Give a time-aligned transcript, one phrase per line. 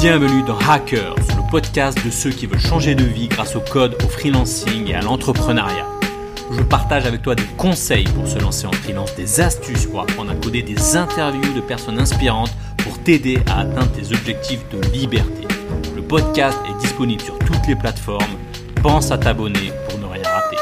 [0.00, 3.96] Bienvenue dans Hackers, le podcast de ceux qui veulent changer de vie grâce au code,
[4.04, 5.86] au freelancing et à l'entrepreneuriat.
[6.52, 10.32] Je partage avec toi des conseils pour se lancer en freelance, des astuces pour apprendre
[10.32, 12.52] à coder, des interviews de personnes inspirantes
[12.84, 15.48] pour t'aider à atteindre tes objectifs de liberté.
[15.96, 18.36] Le podcast est disponible sur toutes les plateformes.
[18.82, 20.56] Pense à t'abonner pour ne rien rater.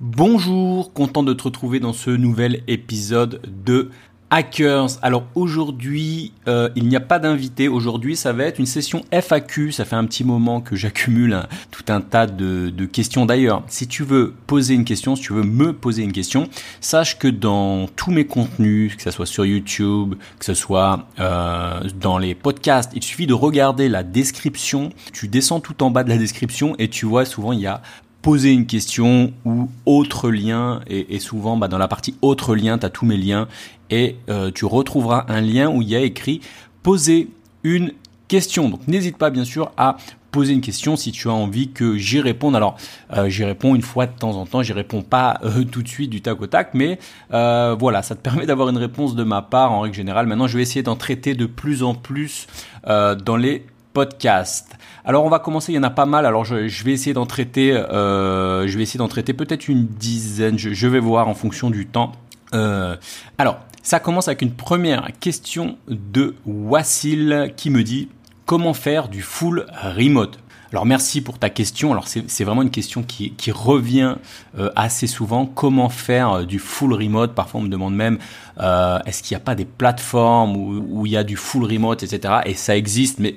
[0.00, 3.90] Bonjour, content de te retrouver dans ce nouvel épisode de
[4.30, 4.90] Hackers.
[5.02, 7.66] Alors aujourd'hui, euh, il n'y a pas d'invité.
[7.66, 9.72] Aujourd'hui, ça va être une session FAQ.
[9.72, 13.26] Ça fait un petit moment que j'accumule tout un tas de, questions.
[13.26, 16.48] D'ailleurs, si tu veux poser une question, si tu veux me poser une question,
[16.80, 21.80] sache que dans tous mes contenus, que ce soit sur YouTube, que ce soit euh,
[22.00, 24.90] dans les podcasts, il suffit de regarder la description.
[25.12, 27.82] Tu descends tout en bas de la description et tu vois souvent il y a
[28.22, 32.86] poser une question ou autre lien et, souvent bah, dans la partie autre lien tu
[32.86, 33.48] as tous mes liens
[33.90, 36.40] et euh, tu retrouveras un lien où il y a écrit
[36.82, 37.28] poser
[37.62, 37.92] une
[38.28, 39.96] question donc n'hésite pas bien sûr à
[40.30, 42.76] poser une question si tu as envie que j'y réponde alors
[43.12, 45.88] euh, j'y réponds une fois de temps en temps j'y réponds pas euh, tout de
[45.88, 46.98] suite du tac au tac mais
[47.30, 50.56] voilà ça te permet d'avoir une réponse de ma part en règle générale maintenant je
[50.56, 52.46] vais essayer d'en traiter de plus en plus
[52.84, 56.26] dans les podcasts alors on va commencer, il y en a pas mal.
[56.26, 60.58] Alors je, vais essayer d'en traiter, je vais essayer d'en traiter peut-être une dizaine.
[60.58, 62.12] Je, vais voir en fonction du temps.
[62.54, 62.96] Euh,
[63.38, 68.08] alors ça commence avec une première question de Wassil qui me dit
[68.46, 70.38] comment faire du full remote?
[70.72, 71.90] Alors merci pour ta question.
[71.90, 74.16] Alors c'est vraiment une question qui, revient
[74.58, 75.46] euh, assez souvent.
[75.46, 77.34] Comment faire du full remote?
[77.34, 78.18] Parfois on me demande même
[78.58, 82.34] est-ce qu'il n'y a pas des plateformes où, il y a du full remote, etc.
[82.44, 83.36] Et ça existe, mais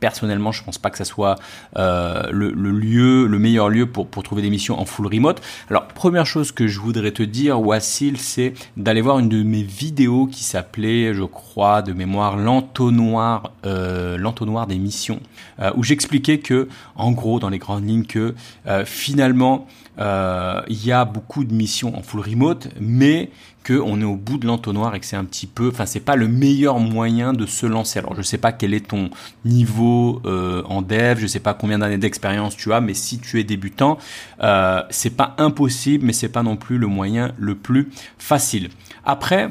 [0.00, 1.36] personnellement, je pense pas que ça soit
[1.76, 5.40] euh, le, lieu, le meilleur lieu pour, pour trouver des missions en full remote.
[5.70, 9.62] Alors, première chose que je voudrais te dire, Wassil, c'est d'aller voir une de mes
[9.62, 15.20] vidéos qui s'appelait, je crois, de mémoire, l'entonnoir, euh, l'entonnoir des missions,
[15.60, 18.34] euh, où j'expliquais que, en gros, dans les grandes lignes, que
[18.66, 19.66] euh, finalement,
[20.00, 23.30] il y a beaucoup de missions en full remote, mais
[23.68, 26.16] qu'on est au bout de l'entonnoir et que c'est un petit peu, enfin c'est pas
[26.16, 27.98] le meilleur moyen de se lancer.
[27.98, 29.10] Alors je sais pas quel est ton
[29.44, 33.38] niveau euh, en dev, je sais pas combien d'années d'expérience tu as, mais si tu
[33.38, 33.98] es débutant,
[34.42, 38.70] euh, c'est pas impossible, mais c'est pas non plus le moyen le plus facile.
[39.04, 39.50] Après,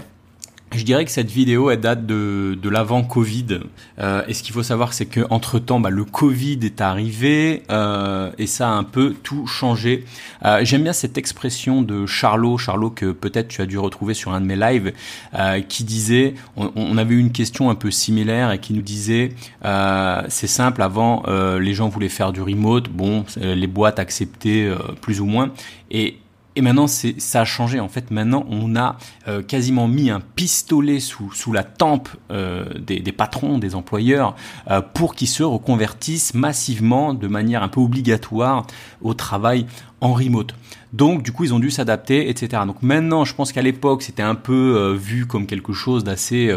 [0.76, 3.60] je dirais que cette vidéo elle date de, de l'avant Covid.
[4.00, 7.64] Euh, et ce qu'il faut savoir, c'est que entre temps, bah, le Covid est arrivé
[7.72, 10.04] euh, et ça a un peu tout changé.
[10.46, 14.34] Euh, J'aime bien cette expression de Charlot, Charlot que peut-être tu as dû retrouver sur
[14.34, 14.94] un de mes lives,
[15.34, 18.82] euh, qui disait, on, on, avait eu une question un peu similaire et qui nous
[18.82, 19.34] disait,
[19.66, 24.70] euh, c'est simple, avant les gens voulaient faire du remote, bon, les boîtes acceptaient
[25.02, 25.52] plus ou moins,
[25.92, 26.18] et
[26.58, 27.80] et maintenant, ça a changé.
[27.80, 28.98] En fait, maintenant, on a
[29.28, 34.36] euh, quasiment mis un pistolet sous, la tempe euh, des, patrons, des employeurs,
[34.72, 38.66] euh, pour qu'ils se reconvertissent massivement, de manière un peu obligatoire,
[39.04, 39.68] au travail
[40.02, 40.56] en remote.
[40.94, 42.64] Donc, du coup, ils ont dû s'adapter, etc.
[42.66, 46.52] Donc maintenant, je pense qu'à l'époque, c'était un peu vu comme quelque chose d'assez,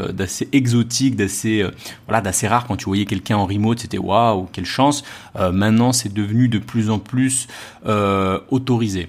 [0.52, 1.66] exotique, d'assez,
[2.08, 2.66] d'assez rare.
[2.66, 5.02] Quand tu voyais quelqu'un en remote, c'était waouh, quelle chance.
[5.52, 7.48] maintenant, c'est devenu de plus en plus
[8.50, 9.08] autorisé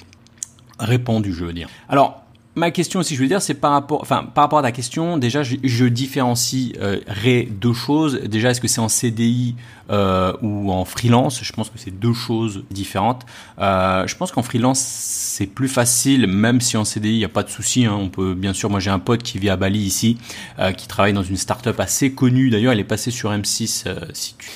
[0.81, 1.69] répandu, je veux dire.
[1.89, 2.23] Alors,
[2.55, 5.17] ma question aussi, je veux dire, c'est par rapport, enfin, par rapport à ta question,
[5.17, 8.21] déjà, je, je différencierais deux choses.
[8.21, 9.55] Déjà, est-ce que c'est en CDI
[9.91, 13.25] euh, ou en freelance Je pense que c'est deux choses différentes.
[13.59, 17.29] Euh, je pense qu'en freelance, c'est plus facile, même si en CDI, il n'y a
[17.29, 17.85] pas de souci.
[17.85, 17.97] Hein.
[17.99, 20.17] On peut, bien sûr, moi j'ai un pote qui vit à Bali ici,
[20.59, 22.49] euh, qui travaille dans une startup assez connue.
[22.49, 23.83] D'ailleurs, elle est passée sur M6.
[23.87, 23.99] Euh,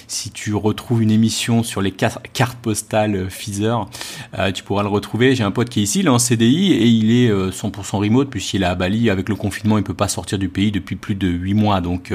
[0.08, 3.28] si, tu, retrouves une émission sur les cartes postales
[3.60, 5.36] euh, tu pourras le retrouver.
[5.36, 8.00] J'ai un pote qui est ici, il est en CDI et il est 100% son
[8.00, 9.10] remote puisqu'il est à Bali.
[9.10, 11.82] Avec le confinement, il peut pas sortir du pays depuis plus de 8 mois.
[11.82, 12.14] Donc,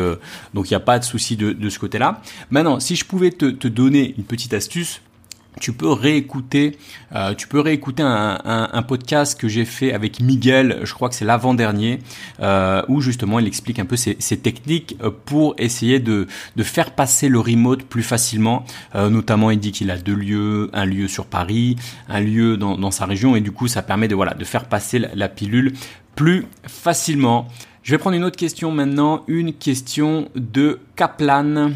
[0.55, 2.23] donc il n'y a pas de souci de, de ce côté-là.
[2.51, 5.00] Maintenant, si je pouvais te, donner une petite astuce,
[5.59, 6.78] tu peux réécouter,
[7.12, 11.25] euh, tu peux réécouter un, podcast que j'ai fait avec Miguel, je crois que c'est
[11.25, 11.98] l'avant-dernier,
[12.38, 16.28] euh, où justement il explique un peu ses, techniques euh, pour essayer de,
[16.62, 18.65] faire passer le remote plus facilement.
[18.95, 21.74] Notamment, il dit qu'il a deux lieux, un lieu sur Paris,
[22.09, 25.01] un lieu dans, sa région, et du coup, ça permet de voilà de faire passer
[25.01, 25.72] la pilule
[26.15, 27.48] plus facilement.
[27.83, 31.72] Je vais prendre une autre question maintenant, une question de Kaplan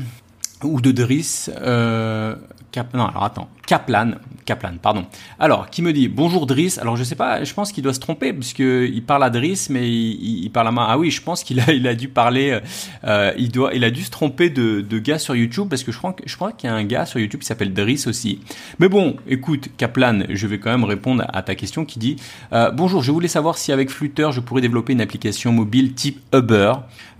[0.64, 1.50] ou de Driss.
[1.56, 2.34] Euh,
[2.74, 2.92] Cap...
[2.92, 3.48] Non, alors attends.
[3.68, 5.06] Kaplan, Kaplan, pardon.
[5.38, 6.78] Alors, qui me dit bonjour Driss.
[6.78, 9.70] Alors, je sais pas, je pense qu'il doit se tromper puisque il parle à Driss,
[9.70, 10.86] mais il, parle à moi.
[10.88, 12.58] Ah oui, je pense qu'il a, il a dû parler.
[13.04, 15.92] Euh, il doit, il a dû se tromper de, de gars sur YouTube parce que
[15.92, 18.40] je crois, je crois qu'il y a un gars sur YouTube qui s'appelle Driss aussi.
[18.80, 22.16] Mais bon, écoute, Kaplan, je vais quand même répondre à ta question qui dit
[22.52, 26.20] euh, bonjour, je voulais savoir si avec Flutter je pourrais développer une application mobile type
[26.34, 26.72] Uber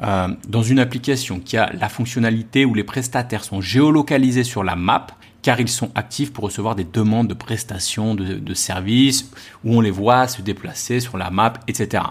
[0.03, 4.75] euh, dans une application qui a la fonctionnalité où les prestataires sont géolocalisés sur la
[4.75, 5.06] map
[5.44, 9.31] car ils sont actifs pour recevoir des demandes de prestations de, services,
[9.62, 12.02] où on les voit se déplacer sur la map, etc.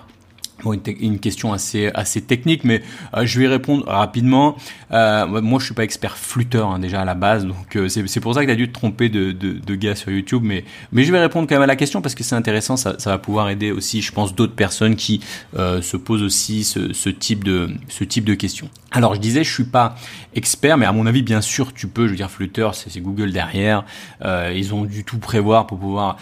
[0.63, 2.83] Bon, une, question assez assez technique, mais
[3.15, 4.55] euh, je vais répondre rapidement.
[4.91, 8.19] Euh, moi, je suis pas expert flûteur hein, déjà à la base, donc euh, c'est
[8.19, 11.11] pour ça que tu dû te tromper de, de, gars sur YouTube, mais mais je
[11.11, 12.77] vais répondre quand même à la question parce que c'est intéressant.
[12.77, 15.21] Ça, ça va pouvoir aider aussi, je pense, d'autres personnes qui
[15.57, 18.69] euh, se posent aussi ce, ce type de ce type de questions.
[18.93, 19.95] Alors, je disais, je suis pas
[20.33, 22.05] expert, mais à mon avis, bien sûr, tu peux.
[22.05, 23.83] Je veux dire, flûteur, c'est Google derrière.
[24.23, 26.17] ils ont dû tout prévoir pour pouvoir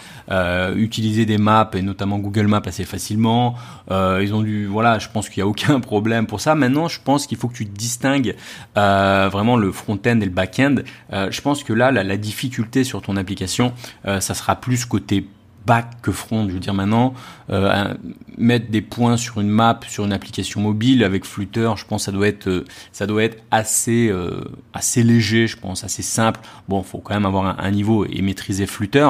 [0.74, 3.54] utiliser des maps et notamment Google Maps assez facilement.
[3.90, 6.54] ils du, voilà, je pense qu'il n'y a aucun problème pour ça.
[6.54, 8.34] Maintenant, je pense qu'il faut que tu distingues
[8.76, 10.76] euh, vraiment le front-end et le back-end.
[11.12, 13.72] Euh, je pense que là, la, difficulté sur ton application,
[14.06, 15.26] euh, ça sera plus côté
[15.66, 16.48] back que front.
[16.48, 17.14] Je veux dire maintenant,
[17.50, 17.94] euh,
[18.38, 22.12] mettre des points sur une map, sur une application mobile avec Flutter, je pense ça
[22.12, 24.40] doit être, euh, ça doit être assez, euh,
[24.72, 26.40] assez léger, je pense, assez simple.
[26.68, 29.08] Bon, faut quand même avoir un, niveau et maîtriser Flutter,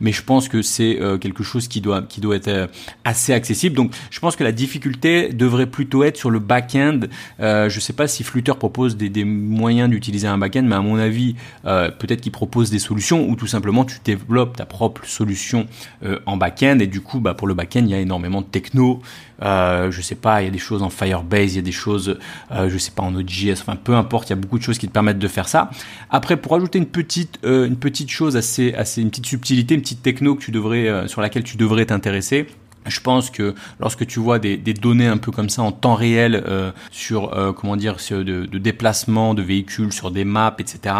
[0.00, 2.70] mais je pense que c'est euh, quelque chose qui doit, qui doit être
[3.04, 3.74] assez accessible.
[3.74, 7.00] Donc, je pense que la difficulté devrait plutôt être sur le back-end.
[7.40, 10.80] Euh, je sais pas si Flutter propose des, des moyens d'utiliser un back-end, mais à
[10.80, 11.34] mon avis,
[11.64, 15.66] peut-être qu'il propose des solutions ou tout simplement tu développes ta propre solution
[16.04, 16.78] euh, en back-end.
[16.80, 19.00] Et du coup bah, pour le back-end il y a énormément de techno.
[19.42, 21.72] Euh, je sais pas il y a des choses en Firebase il y a des
[21.72, 22.18] choses
[22.52, 24.78] euh, je sais pas en Node.js enfin peu importe il y a beaucoup de choses
[24.78, 25.70] qui te permettent de faire ça.
[26.10, 30.02] Après pour ajouter une petite une petite chose assez assez une petite subtilité une petite
[30.02, 32.46] techno que tu devrais sur laquelle tu devrais t'intéresser
[32.86, 35.94] je pense que lorsque tu vois des, des, données un peu comme ça en temps
[35.94, 40.94] réel euh, sur euh, comment dire de, de, déplacement de véhicules sur des maps, etc.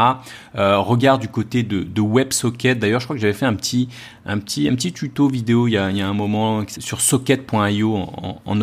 [0.57, 2.79] Euh, regarde du côté de, de WebSocket.
[2.79, 3.89] D'ailleurs, je crois que j'avais fait un petit
[4.27, 7.01] un petit un petit tuto vidéo il y a, il y a un moment sur
[7.01, 8.61] socket.io en, en.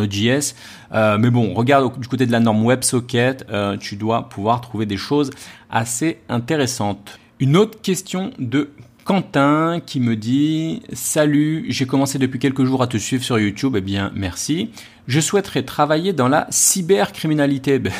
[0.94, 4.86] Euh, mais bon, regarde du côté de la norme WebSocket, euh, tu dois pouvoir trouver
[4.86, 5.30] des choses
[5.70, 7.18] assez intéressantes.
[7.40, 8.70] Une autre question de
[9.04, 13.74] Quentin qui me dit Salut, j'ai commencé depuis quelques jours à te suivre sur YouTube.
[13.76, 14.70] Eh bien, merci.
[15.08, 17.78] Je souhaiterais travailler dans la cybercriminalité.
[17.82, 17.92] Ben,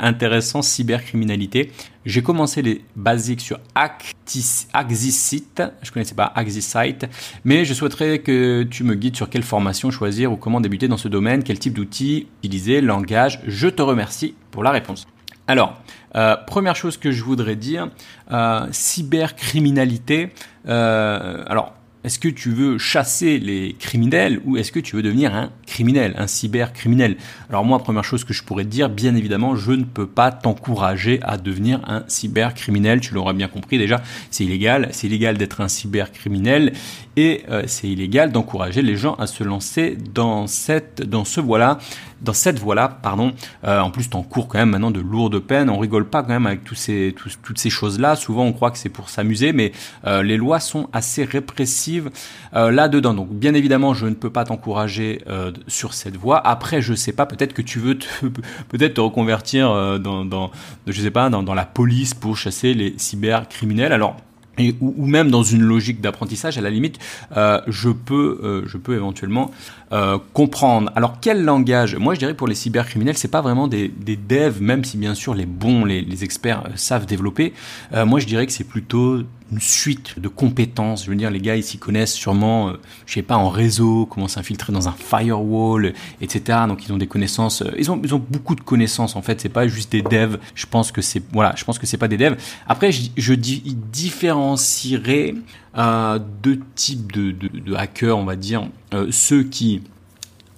[0.00, 1.72] intéressant, cybercriminalité.
[2.06, 5.62] J'ai commencé les basiques sur Axisite.
[5.82, 7.06] Je connaissais pas Axisite.
[7.44, 10.96] Mais je souhaiterais que tu me guides sur quelle formation choisir ou comment débuter dans
[10.96, 13.40] ce domaine, quel type d'outils utiliser, langage.
[13.46, 15.06] Je te remercie pour la réponse.
[15.48, 15.80] Alors,
[16.16, 17.88] euh, première chose que je voudrais dire,
[18.30, 20.30] euh, cybercriminalité.
[20.66, 21.74] Euh, alors,
[22.04, 26.14] est-ce que tu veux chasser les criminels ou est-ce que tu veux devenir un criminel,
[26.16, 27.16] un cybercriminel?
[27.50, 31.18] Alors moi, première chose que je pourrais dire, bien évidemment, je ne peux pas t'encourager
[31.22, 33.00] à devenir un cybercriminel.
[33.00, 34.88] Tu l'auras bien compris déjà, c'est illégal.
[34.92, 36.74] C'est illégal d'être un cybercriminel
[37.16, 41.78] et c'est illégal d'encourager les gens à se lancer dans cette, dans ce voilà,
[42.20, 43.32] dans cette voie-là, pardon.
[43.64, 45.70] Euh, en plus, t'en cours quand même maintenant de lourdes peines.
[45.70, 48.16] On rigole pas quand même avec ces, toutes ces choses-là.
[48.16, 49.72] Souvent, on croit que c'est pour s'amuser, mais
[50.06, 52.10] euh, les lois sont assez répressives
[52.54, 53.14] euh, là-dedans.
[53.14, 55.22] Donc, bien évidemment, je ne peux pas t'encourager
[55.66, 56.46] sur cette voie.
[56.46, 57.98] Après, je sais pas, peut-être que tu veux
[58.68, 60.50] peut-être te reconvertir dans, dans,
[60.86, 63.92] je sais pas, dans, la police pour chasser les cybercriminels.
[63.92, 64.16] Alors,
[64.58, 66.98] et, ou, même dans une logique d'apprentissage, à la limite,
[67.36, 69.50] euh, je peux, euh, je peux éventuellement
[69.92, 70.90] euh, comprendre.
[70.96, 71.96] Alors quel langage?
[71.96, 75.14] Moi, je dirais pour les cybercriminels, c'est pas vraiment des, des devs, même si bien
[75.14, 77.52] sûr les bons, les, les experts euh, savent développer.
[77.92, 79.20] Euh, moi, je dirais que c'est plutôt
[79.52, 81.04] une suite de compétences.
[81.04, 84.06] Je veux dire, les gars, ils s'y connaissent sûrement, euh, je sais pas, en réseau,
[84.06, 86.58] comment s'infiltrer dans un firewall, etc.
[86.66, 87.62] Donc, ils ont des connaissances.
[87.78, 89.14] ils ont, ils ont beaucoup de connaissances.
[89.14, 90.38] En fait, c'est pas juste des devs.
[90.56, 92.36] Je pense que c'est, voilà, je pense que c'est pas des devs.
[92.66, 95.36] Après, je, je différencierais
[95.76, 98.68] deux types de, hackers, on va dire.
[98.94, 99.82] Euh, ceux qui,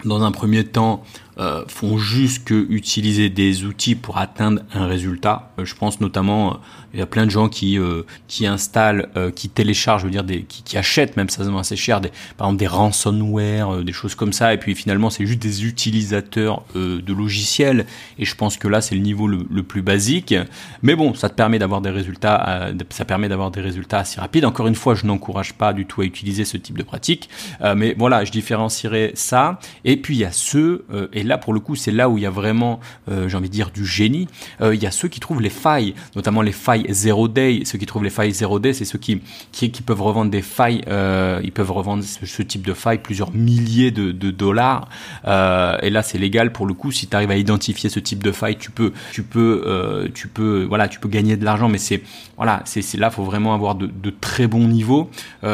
[0.05, 1.03] dans un premier temps,
[1.41, 5.53] euh, font juste que utiliser des outils pour atteindre un résultat.
[5.61, 6.57] Euh, je pense notamment, euh,
[6.93, 7.79] il y a plein de gens qui
[8.27, 12.01] qui installent, qui téléchargent, je veux dire, qui, achètent même ça assez cher,
[12.39, 14.55] par exemple des ransomware, des choses comme ça.
[14.55, 17.85] Et puis finalement, c'est juste des utilisateurs de logiciels.
[18.19, 20.35] Et je pense que là, c'est le niveau le, plus basique.
[20.83, 24.47] Mais bon, ça te permet d'avoir des résultats, ça permet d'avoir des résultats assez rapides.
[24.47, 27.29] Encore une fois, je n'encourage pas du tout à utiliser ce type de pratique.
[27.77, 29.61] mais voilà, je différencierai ça.
[29.85, 30.87] Et puis il y a ceux,
[31.29, 33.71] là pour le coup c'est là où il y a vraiment, j'ai envie de dire,
[33.71, 34.29] du génie.
[34.61, 37.63] il y a ceux qui trouvent les failles, notamment les failles zero day.
[37.65, 39.21] Ceux qui trouvent les failles zero day, c'est ceux qui,
[39.53, 44.31] qui, peuvent revendre des failles, ils peuvent revendre ce, type de failles plusieurs milliers de,
[44.31, 44.89] dollars.
[45.25, 46.91] et là c'est légal pour le coup.
[46.93, 50.65] Si tu arrives à identifier ce type de faille, tu peux, tu peux, tu peux,
[50.65, 51.69] voilà, tu peux gagner de l'argent.
[51.69, 52.03] Mais c'est,
[52.37, 55.11] voilà, c'est là, faut vraiment avoir de, de très bons niveaux.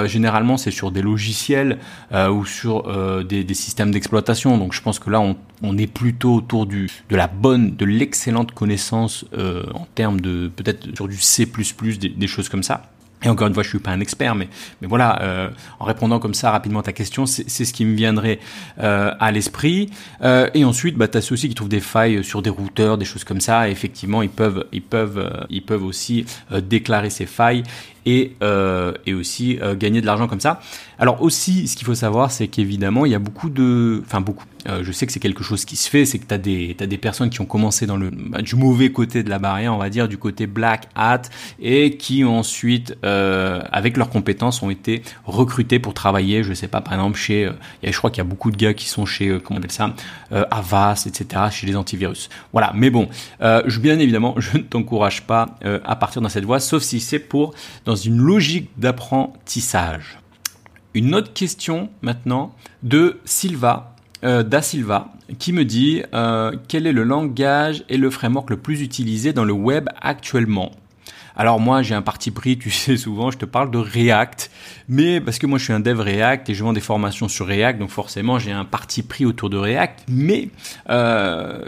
[0.06, 1.78] généralement c'est sur des logiciels
[2.12, 4.58] ou sur des, des systèmes d'exploitation.
[4.58, 7.84] Donc je pense que là, on, on, est plutôt autour du, de la bonne, de
[7.84, 12.90] l'excellente connaissance euh, en termes de peut-être sur du C++, des, choses comme ça.
[13.22, 14.48] Et encore une fois, je suis pas un expert, mais,
[14.82, 15.48] voilà, euh,
[15.80, 18.38] en répondant comme ça rapidement à ta question, c'est ce qui me viendrait
[18.80, 19.88] euh, à l'esprit.
[20.22, 23.06] Et ensuite, bah, tu as ceux aussi qui trouvent des failles sur des routeurs, des
[23.06, 23.70] choses comme ça.
[23.70, 24.66] Effectivement, ils peuvent,
[25.82, 27.62] aussi déclarer ces failles
[28.04, 28.34] et,
[29.14, 30.60] aussi gagner de l'argent comme ça.
[30.98, 34.02] Alors aussi, ce qu'il faut savoir, c'est qu'évidemment, il y a beaucoup de...
[34.04, 34.44] Enfin, beaucoup.
[34.68, 36.76] Euh, je sais que c'est quelque chose qui se fait, c'est que tu as des,
[36.80, 39.74] as des personnes qui ont commencé dans le bah, du mauvais côté de la barrière,
[39.74, 41.22] on va dire, du côté black hat,
[41.60, 46.80] et qui ensuite, euh, avec leurs compétences, ont été recrutés pour travailler, je sais pas,
[46.80, 47.48] par exemple, chez...
[47.82, 49.94] je crois qu'il y a beaucoup de gars qui sont chez, comment on appelle ça,
[50.50, 52.28] Avast, etc., chez les antivirus.
[52.52, 53.08] Voilà, mais bon,
[53.40, 57.54] bien évidemment, je ne t'encourage pas à partir dans cette voie, sauf si c'est pour...
[57.84, 60.18] Dans une logique d'apprentissage.
[60.94, 63.93] Une autre question maintenant de Silva,
[64.24, 68.56] euh, Da Silva, qui me dit euh, quel est le langage et le framework le
[68.56, 70.72] plus utilisé dans le web actuellement?
[71.36, 74.50] Alors moi j'ai un parti pris, tu sais souvent je te parle de React,
[74.88, 77.46] mais parce que moi je suis un dev React et je vends des formations sur
[77.46, 80.04] React, donc forcément j'ai un parti pris autour de React.
[80.08, 80.48] Mais
[80.90, 81.64] euh,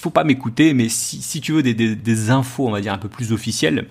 [0.00, 2.92] faut pas m'écouter, mais si, si tu veux des, des, des, infos on va dire
[2.92, 3.86] un peu plus officielles,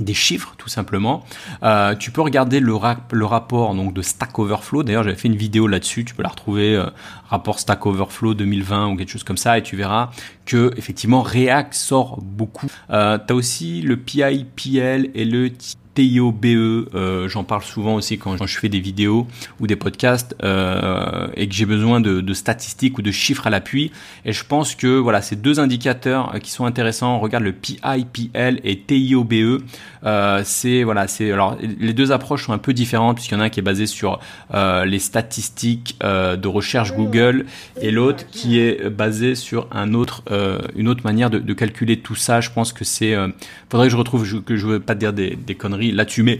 [0.00, 1.24] des chiffres tout simplement.
[1.62, 4.82] Euh, tu peux regarder le, rapport donc de Stack Overflow.
[4.82, 6.04] D'ailleurs, j'avais fait une vidéo là-dessus.
[6.04, 6.86] Tu peux la retrouver euh,
[7.28, 10.10] rapport Stack Overflow 2020 ou quelque chose comme ça, et tu verras
[10.46, 12.68] que effectivement React sort beaucoup.
[12.90, 15.50] Euh, tu as aussi le PIPL et le
[15.98, 16.44] TIOBE,
[16.94, 19.26] euh, j'en parle souvent aussi quand je fais des vidéos
[19.58, 23.90] ou des podcasts euh, et que j'ai besoin de, statistiques ou de chiffres à l'appui.
[24.24, 27.18] Et je pense que voilà, ces deux indicateurs euh, qui sont intéressants.
[27.18, 29.62] regarde le PIPL et TIOBE.
[30.44, 33.46] C'est voilà, c'est alors les deux approches sont un peu différentes puisqu'il y en a
[33.46, 34.20] un qui est basé sur
[34.54, 37.46] les statistiques de recherche Google
[37.82, 40.22] et l'autre qui est basé sur un autre,
[40.76, 42.40] une autre manière de, calculer tout ça.
[42.40, 43.16] Je pense que c'est,
[43.68, 46.22] faudrait que je retrouve que je veux pas dire des conneries là-dessus.
[46.22, 46.38] Mais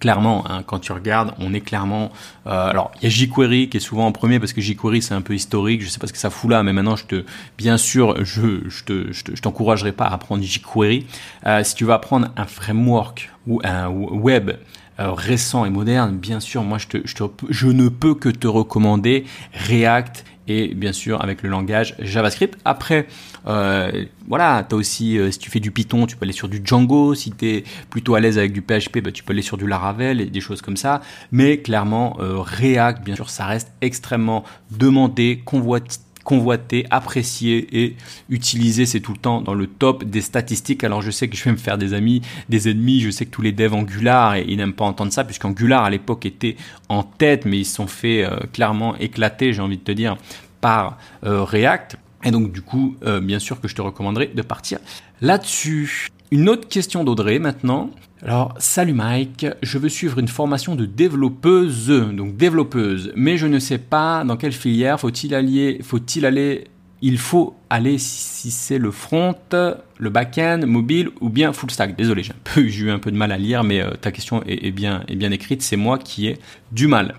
[0.00, 2.10] clairement, hein, quand tu regardes, on est clairement.
[2.46, 5.14] Euh, alors, il y a jQuery qui est souvent en premier parce que jQuery c'est
[5.14, 5.82] un peu historique.
[5.82, 7.24] Je sais pas ce que ça fout là, mais maintenant, je te,
[7.58, 11.06] bien sûr, je, je te, je t'encouragerai pas à apprendre jQuery.
[11.46, 14.50] Euh, si tu veux apprendre un framework ou un web
[14.98, 18.28] euh, récent et moderne, bien sûr, moi, je, te, je, te, je ne peux que
[18.28, 19.24] te recommander
[19.68, 22.58] React et bien sûr avec le langage JavaScript.
[22.64, 23.06] Après,
[23.46, 26.48] euh, voilà, tu as aussi, euh, si tu fais du Python, tu peux aller sur
[26.48, 27.14] du Django.
[27.14, 29.68] Si tu es plutôt à l'aise avec du PHP, bah, tu peux aller sur du
[29.68, 31.02] Laravel et des choses comme ça.
[31.30, 34.42] Mais clairement, euh, React, bien sûr, ça reste extrêmement
[34.72, 37.96] demandé, convoité convoité, apprécié et
[38.28, 40.84] utilisé, c'est tout le temps dans le top des statistiques.
[40.84, 43.30] Alors je sais que je vais me faire des amis, des ennemis, je sais que
[43.30, 46.56] tous les devs Angular, et ils n'aiment pas entendre ça, puisqu'Angular à l'époque était
[46.88, 50.16] en tête, mais ils se sont fait euh, clairement éclater, j'ai envie de te dire,
[50.60, 51.96] par euh, React.
[52.24, 54.78] Et donc du coup, euh, bien sûr que je te recommanderais de partir
[55.20, 56.08] là-dessus.
[56.30, 57.90] Une autre question d'Audrey maintenant.
[58.22, 63.58] Alors, salut Mike, je veux suivre une formation de développeuse, donc développeuse, mais je ne
[63.58, 66.66] sais pas dans quelle filière faut-il aller, faut-il aller,
[67.00, 71.96] il faut aller si c'est le front, le back-end, mobile ou bien full stack.
[71.96, 72.22] Désolé,
[72.56, 75.02] j'ai eu un peu de mal à lire, mais euh, ta question est, est, bien,
[75.08, 76.38] est bien écrite, c'est moi qui ai
[76.72, 77.14] du mal.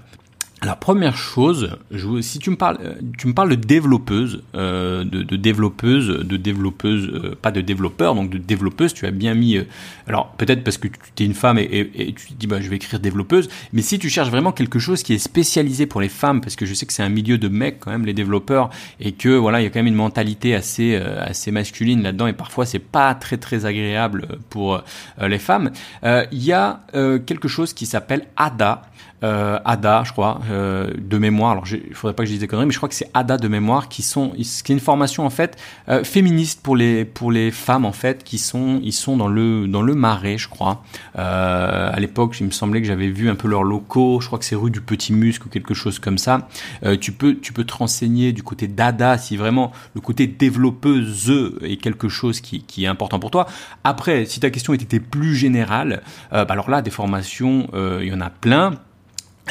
[0.63, 5.03] Alors première chose, je, si tu me parles, euh, tu me parles de développeuse, euh,
[5.03, 8.93] de, de, développeuse, de développeuse, euh, pas de développeur, donc de développeuse.
[8.93, 9.57] Tu as bien mis.
[9.57, 9.63] Euh,
[10.05, 11.63] alors peut-être parce que tu es une femme et,
[11.95, 14.77] et, tu te dis bah je vais écrire développeuse, mais si tu cherches vraiment quelque
[14.77, 17.39] chose qui est spécialisé pour les femmes, parce que je sais que c'est un milieu
[17.39, 19.95] de mecs quand même les développeurs et que voilà il y a quand même une
[19.95, 24.83] mentalité assez assez masculine là-dedans et parfois c'est pas très très agréable pour
[25.19, 25.71] les femmes.
[26.03, 28.83] Il y a quelque chose qui s'appelle ADA
[29.23, 31.51] euh, ADA, je crois, euh, de mémoire.
[31.51, 33.37] Alors, il faudrait pas que je dise des conneries, mais je crois que c'est ADA
[33.37, 35.57] de mémoire qui sont, qui est une formation en fait
[35.89, 39.67] euh, féministe pour les pour les femmes en fait qui sont ils sont dans le
[39.67, 40.83] dans le Marais, je crois.
[41.17, 44.19] Euh, à l'époque, il me semblait que j'avais vu un peu leurs locaux.
[44.21, 46.47] Je crois que c'est rue du Petit Musc ou quelque chose comme ça.
[46.83, 51.31] Euh, tu peux tu peux te renseigner du côté d'ADA si vraiment le côté développeuse
[51.61, 53.47] est quelque chose qui qui est important pour toi.
[53.83, 56.01] Après, si ta question était plus générale,
[56.31, 58.73] bah alors là, des formations, il y en a plein.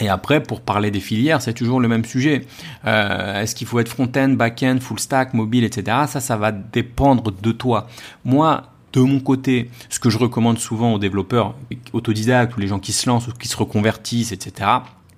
[0.01, 2.47] Et après, pour parler des filières, c'est toujours le même sujet.
[2.87, 5.99] Euh, Est-ce qu'il faut être front-end, back-end, full stack, mobile, etc.
[6.09, 7.87] Ça, ça va dépendre de toi.
[8.25, 11.55] Moi, de mon côté, ce que je recommande souvent aux développeurs
[11.93, 14.69] autodidactes ou les gens qui se lancent ou qui se reconvertissent, etc.,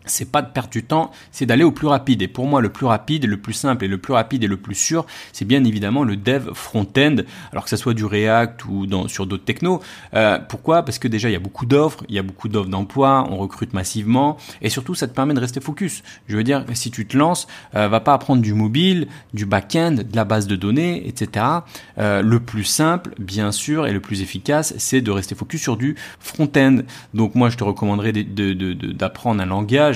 [0.06, 2.22] c'est pas de perdre du temps, c'est d'aller au plus rapide.
[2.22, 4.56] Et pour moi, le plus rapide, le plus simple et le plus rapide et le
[4.56, 7.16] plus sûr, c'est bien évidemment le dev front-end,
[7.52, 9.80] alors que ça soit du React ou sur d'autres technos.
[10.14, 10.84] Euh, pourquoi?
[10.84, 13.36] Parce que déjà, il y a beaucoup d'offres, il y a beaucoup d'offres d'emploi, on
[13.36, 16.02] recrute massivement, et surtout, ça te permet de rester focus.
[16.26, 19.92] Je veux dire, si tu te lances, euh, va pas apprendre du mobile, du back-end,
[19.92, 21.46] de la base de données, etc.
[21.98, 25.76] Euh, le plus simple, bien sûr, et le plus efficace, c'est de rester focus sur
[25.76, 26.78] du front-end.
[27.14, 29.50] Donc moi, je te recommanderais d'apprendre un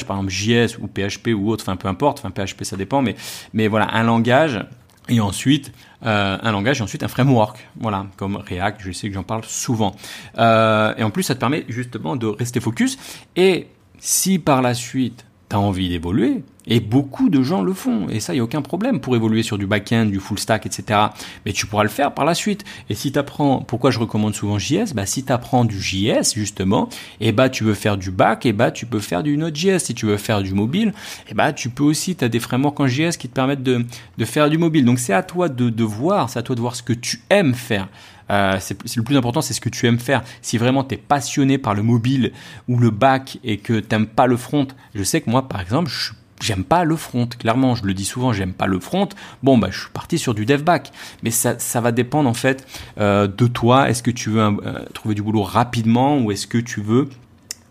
[0.05, 3.17] par exemple JS ou PHP ou autre, enfin peu importe, PHP ça dépend, mais,
[3.53, 4.65] mais voilà, un langage
[5.09, 5.73] et ensuite
[6.05, 9.45] euh, un langage et ensuite un framework, voilà, comme React, je sais que j'en parle
[9.45, 9.95] souvent.
[10.39, 12.99] Euh, et en plus, ça te permet justement de rester focus.
[13.35, 18.09] Et si par la suite, tu as envie d'évoluer, et beaucoup de gens le font.
[18.09, 20.67] Et ça, il n'y a aucun problème pour évoluer sur du back-end, du full stack,
[20.67, 21.01] etc.
[21.45, 22.65] Mais tu pourras le faire par la suite.
[22.91, 26.35] Et si tu apprends, pourquoi je recommande souvent JS bah, Si tu apprends du JS,
[26.35, 26.89] justement,
[27.21, 29.79] et bah, tu veux faire du back, et bah, tu peux faire du Node.js.
[29.79, 30.93] Si tu veux faire du mobile,
[31.29, 33.85] et bah, tu peux aussi, tu as des frameworks en JS qui te permettent de,
[34.19, 34.85] de faire du mobile.
[34.85, 37.21] Donc c'est à toi de, de voir, c'est à toi de voir ce que tu
[37.31, 37.89] aimes faire.
[38.31, 40.23] Euh, c'est le plus important, c'est ce que tu aimes faire.
[40.43, 42.33] Si vraiment tu es passionné par le mobile
[42.69, 45.91] ou le back et que t'aimes pas le front, je sais que moi, par exemple,
[45.91, 47.27] je suis j'aime pas le front.
[47.27, 49.09] Clairement, je le dis souvent, j'aime pas le front.
[49.43, 50.93] Bon, bah, je suis parti sur du dev back.
[51.23, 52.67] Mais ça, va dépendre en fait
[52.99, 53.91] euh, de toi.
[53.91, 57.09] Est-ce que tu veux euh, trouver du boulot rapidement ou est-ce que tu veux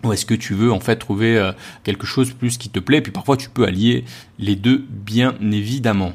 [0.04, 1.52] ou est-ce que tu veux en fait trouver euh,
[1.84, 3.02] quelque chose plus qui te plaît?
[3.02, 4.06] Puis parfois, tu peux allier
[4.40, 6.14] les deux, bien évidemment.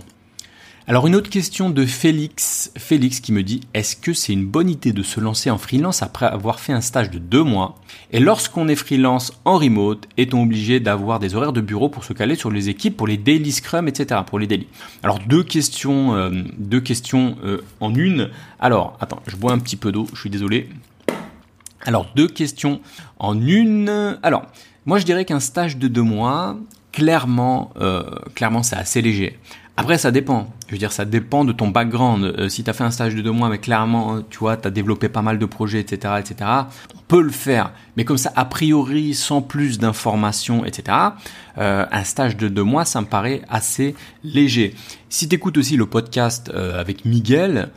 [0.86, 4.70] Alors une autre question de Félix, Félix qui me dit est-ce que c'est une bonne
[4.70, 7.76] idée de se lancer en freelance après avoir fait un stage de deux mois?
[8.12, 12.14] Et lorsqu'on est freelance en remote, est-on obligé d'avoir des horaires de bureau pour se
[12.14, 14.22] caler sur les équipes, pour les daily scrum, etc.
[14.26, 14.66] Pour les daily?
[15.02, 18.30] Alors deux questions, euh, deux questions euh, en une.
[18.58, 20.70] Alors attends, je bois un petit peu d'eau, je suis désolé.
[21.82, 22.80] Alors deux questions
[23.18, 24.18] en une.
[24.22, 24.46] Alors
[24.86, 26.56] moi je dirais qu'un stage de deux mois,
[26.90, 28.02] clairement, euh,
[28.34, 29.38] clairement c'est assez léger.
[29.76, 30.52] Après, ça dépend.
[30.66, 32.24] Je veux dire, ça dépend de ton background.
[32.24, 34.68] Euh, si tu as fait un stage de deux mois, mais clairement, tu vois, tu
[34.68, 36.50] as développé pas mal de projets, etc., etc.,
[36.94, 37.72] on peut le faire.
[37.96, 40.96] Mais comme ça, a priori, sans plus d'informations, etc.,
[41.58, 44.74] euh, un stage de deux mois, ça me paraît assez léger.
[45.08, 47.70] Si tu écoutes aussi le podcast euh, avec Miguel,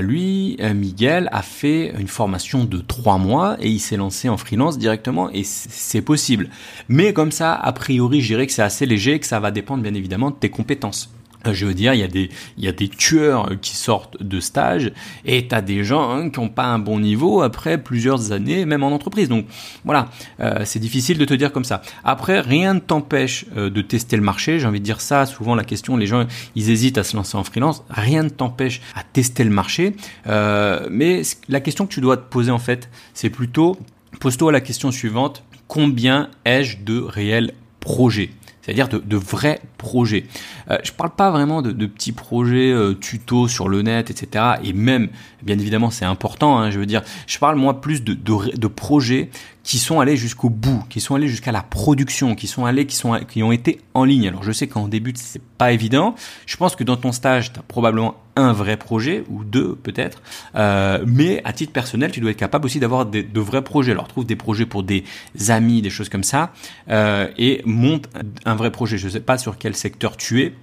[0.00, 4.78] lui, Miguel a fait une formation de trois mois et il s'est lancé en freelance
[4.78, 6.48] directement et c'est possible.
[6.88, 9.50] Mais comme ça, a priori, je dirais que c'est assez léger et que ça va
[9.50, 11.15] dépendre bien évidemment de tes compétences.
[11.52, 14.92] Je veux dire, il y a des, tueurs qui sortent de stage
[15.24, 18.82] et t'as des gens hein, qui n'ont pas un bon niveau après plusieurs années, même
[18.82, 19.28] en entreprise.
[19.28, 19.46] Donc
[19.84, 20.08] voilà,
[20.40, 21.82] euh, c'est difficile de te dire comme ça.
[22.04, 24.58] Après, rien ne t'empêche euh, de tester le marché.
[24.58, 25.26] J'ai envie de dire ça.
[25.26, 27.84] Souvent, la question, les gens, ils hésitent à se lancer en freelance.
[27.90, 29.94] Rien ne t'empêche à tester le marché.
[30.26, 33.76] Euh, mais la question que tu dois te poser en fait, c'est plutôt,
[34.20, 38.30] pose-toi la question suivante combien ai-je de réels projets?
[38.66, 40.24] C'est-à-dire de, vrais projets.
[40.72, 42.94] Euh, je parle pas vraiment de, petits projets euh,
[43.46, 44.44] sur le net, etc.
[44.64, 45.08] Et même,
[45.42, 46.58] bien évidemment, c'est important.
[46.58, 49.30] Hein, je veux dire, je parle moi plus de, de projets
[49.66, 52.94] qui sont allés jusqu'au bout, qui sont allés jusqu'à la production, qui sont allés, qui
[52.94, 54.28] sont, qui ont été en ligne.
[54.28, 56.14] Alors je sais qu'en début c'est pas évident.
[56.46, 60.22] Je pense que dans ton stage, tu as probablement un vrai projet ou deux peut-être,
[60.54, 63.90] euh, mais à titre personnel, tu dois être capable aussi d'avoir de vrais projets.
[63.90, 65.02] Alors trouve des projets pour des
[65.48, 66.52] amis, des choses comme ça,
[66.88, 68.08] euh, et monte
[68.44, 68.98] un vrai projet.
[68.98, 70.54] Je sais pas sur quel secteur tu es,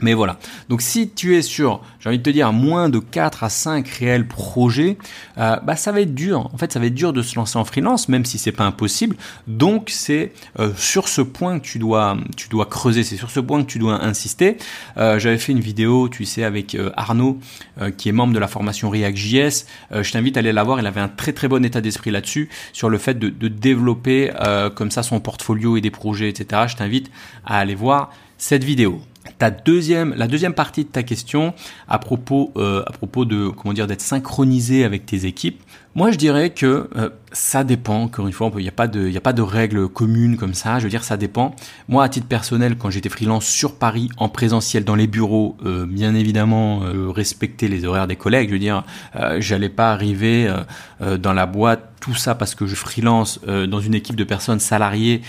[0.00, 0.38] mais voilà.
[0.68, 3.86] Donc si tu es sur, j'ai envie de te dire, moins de 4 à 5
[3.86, 4.98] réels projets,
[5.38, 6.50] euh, bah ça va être dur.
[6.52, 8.64] En fait, ça va être dur de se lancer en freelance, même si c'est pas
[8.64, 9.16] impossible.
[9.46, 13.04] Donc c'est euh, sur ce point que tu dois, tu dois creuser.
[13.04, 14.56] C'est sur ce point que tu dois insister.
[14.96, 17.38] Euh, J'avais fait une vidéo, tu sais, avec Arnaud,
[17.96, 19.64] qui est membre de la formation React.js.
[19.90, 20.80] je t'invite à aller la voir.
[20.80, 24.30] Il avait un très très bon état d'esprit là-dessus, sur le fait de développer
[24.74, 26.62] comme ça son portfolio et des projets, etc.
[26.68, 27.10] Je t'invite
[27.44, 29.00] à aller voir cette vidéo
[29.38, 31.54] ta deuxième, la deuxième partie de ta question
[31.88, 35.62] à propos, euh, à propos de comment dire d'être synchronisé avec tes équipes.
[35.96, 38.02] Moi, je dirais que euh, ça dépend.
[38.02, 40.52] Encore une fois, il n'y a pas de, il a pas de règles communes comme
[40.52, 40.80] ça.
[40.80, 41.54] Je veux dire, ça dépend.
[41.88, 45.86] Moi, à titre personnel, quand j'étais freelance sur Paris, en présentiel dans les bureaux, euh,
[45.86, 48.48] bien évidemment, euh, respecter les horaires des collègues.
[48.48, 48.82] Je veux dire,
[49.38, 50.52] j'allais pas arriver
[51.00, 55.22] dans la boîte tout ça parce que je freelance dans une équipe de personnes salariées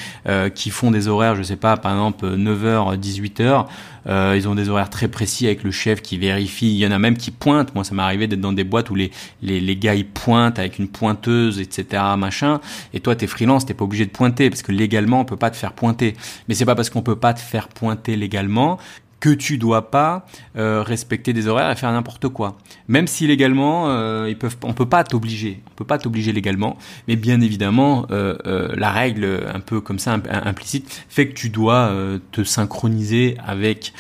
[0.54, 4.36] qui font des horaires, je sais pas, par exemple 9h, 18h.
[4.36, 6.68] ils ont des horaires très précis avec le chef qui vérifie.
[6.68, 7.74] Il y en a même qui pointent.
[7.76, 10.55] Moi, ça m'est arrivé d'être dans des boîtes où les, les, les gars ils pointent
[10.60, 12.60] avec une pointeuse, etc., machin,
[12.94, 15.50] et toi t'es freelance, t'es pas obligé de pointer, parce que légalement on peut pas
[15.50, 16.16] te faire pointer.
[16.48, 18.80] Mais c'est pas parce qu'on peut pas te faire pointer légalement
[19.26, 22.58] que tu dois pas euh, respecter des horaires et faire n'importe quoi.
[22.88, 26.78] Même si légalement, euh, ils peuvent, on peut pas t'obliger, on peut pas t'obliger légalement,
[27.08, 28.36] mais bien évidemment, euh,
[28.76, 31.92] la règle un peu comme ça implicite fait que tu dois
[32.32, 33.94] te synchroniser avec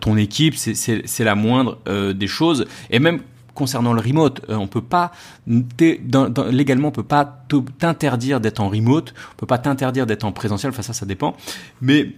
[0.00, 0.56] ton équipe.
[0.56, 1.78] C'est la moindre
[2.12, 2.66] des choses.
[2.90, 3.20] Et même
[3.54, 5.12] concernant le remote, on peut pas
[5.46, 7.44] légalement on peut pas
[7.78, 10.70] t'interdire d'être en remote, on peut pas t'interdire d'être en présentiel.
[10.70, 11.36] Enfin ça, ça dépend.
[11.80, 12.12] Mais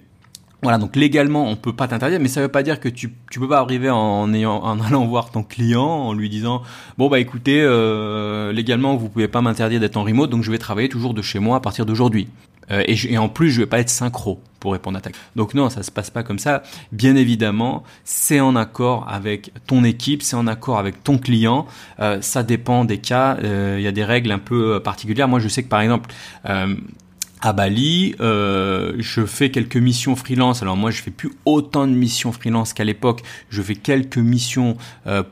[0.64, 3.38] voilà, donc légalement, on peut pas t'interdire, mais ça veut pas dire que tu tu
[3.38, 4.32] peux pas arriver en
[4.86, 6.62] allant voir ton client en lui disant
[6.96, 10.56] bon bah écoutez euh, légalement vous pouvez pas m'interdire d'être en remote, donc je vais
[10.56, 12.28] travailler toujours de chez moi à partir d'aujourd'hui.
[12.70, 15.68] Euh, et, en plus, je vais pas être synchro pour répondre à ta Donc non,
[15.68, 16.62] ça se passe pas comme ça.
[16.92, 21.66] Bien évidemment, c'est en accord avec ton équipe, c'est en accord avec ton client.
[22.00, 23.36] Euh, ça dépend des cas.
[23.42, 25.28] Euh, il y a des règles un peu particulières.
[25.28, 26.10] Moi, je sais que par exemple,
[26.44, 28.14] à Bali.
[28.18, 30.62] Je fais quelques missions freelance.
[30.62, 33.20] Alors moi, je fais plus autant de missions freelance qu'à l'époque.
[33.50, 34.78] Je fais quelques missions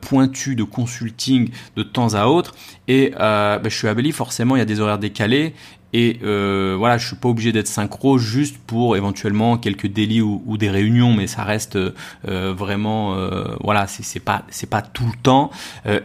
[0.03, 2.55] pointues de consulting de temps à autre.
[2.87, 4.13] Et bah, je suis à Bali.
[4.13, 5.55] Forcément, il y a des horaires décalés.
[5.93, 10.57] Et euh, voilà, je suis pas obligé d'être synchro juste pour éventuellement quelques délits ou,
[10.57, 15.23] des réunions, mais ça reste euh, vraiment euh, voilà, c'est pas c'est pas tout le
[15.23, 15.51] temps.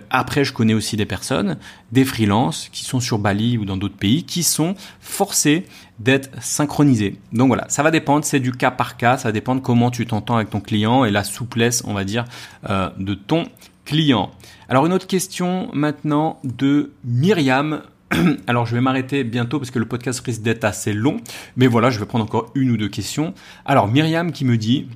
[0.09, 1.57] Après, je connais aussi des personnes,
[1.91, 5.65] des freelances qui sont sur Bali ou dans d'autres pays, qui sont forcés
[5.99, 7.19] d'être synchronisés.
[7.31, 10.05] Donc voilà, ça va dépendre, c'est du cas par cas, ça va dépendre comment tu
[10.05, 12.25] t'entends avec ton client et la souplesse, on va dire,
[12.67, 13.45] de ton
[13.85, 14.31] client.
[14.69, 17.81] Alors une autre question maintenant de Myriam
[18.47, 21.17] Alors je vais m'arrêter bientôt parce que le podcast risque d'être assez long.
[21.55, 23.33] Mais voilà, je vais prendre encore une ou deux questions.
[23.65, 24.87] Alors Myriam qui me dit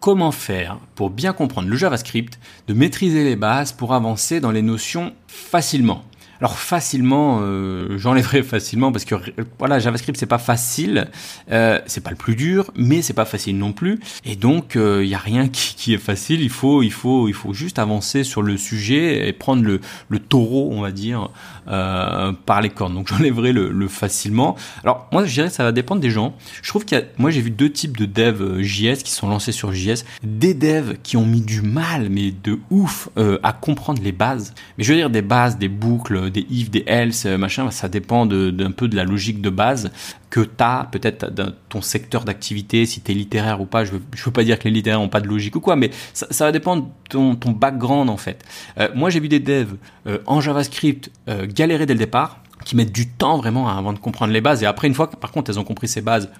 [0.00, 4.62] comment faire pour bien comprendre le JavaScript, de maîtriser les bases pour avancer dans les
[4.62, 6.04] notions facilement?
[6.40, 9.14] Alors facilement, euh, j'enlèverai facilement parce que
[9.58, 11.08] voilà, JavaScript c'est pas facile,
[11.50, 14.00] euh, c'est pas le plus dur, mais c'est pas facile non plus.
[14.24, 16.42] Et donc il euh, y a rien qui, qui, est facile.
[16.42, 20.18] Il faut, il faut, il faut juste avancer sur le sujet et prendre le, le
[20.18, 21.30] taureau, on va dire,
[21.68, 22.94] euh, par les cornes.
[22.94, 24.56] Donc j'enlèverai le, le, facilement.
[24.82, 26.36] Alors moi je dirais que ça va dépendre des gens.
[26.62, 29.12] Je trouve qu'il y a, moi j'ai vu deux types de devs euh, JS qui
[29.12, 30.04] sont lancés sur JS.
[30.22, 33.08] Des devs qui ont mis du mal, mais de ouf,
[33.42, 34.54] à comprendre les bases.
[34.76, 37.88] Mais je veux dire des bases, des boucles des if, des else, euh, machin, ça
[37.88, 39.90] dépend d'un peu de la logique de base
[40.28, 43.84] que tu as, peut-être dans ton secteur d'activité, si tu es littéraire ou pas.
[43.84, 45.90] Je veux, veux pas dire que les littéraires ont pas de logique ou quoi, mais
[46.12, 48.44] ça, va dépendre de ton, ton background en fait.
[48.78, 51.10] Euh, moi, j'ai vu des devs euh, en JavaScript
[51.54, 54.62] galérer dès le départ qui mettent du temps vraiment avant de comprendre les bases.
[54.62, 56.30] Et après, une fois que par contre elles ont compris ces bases,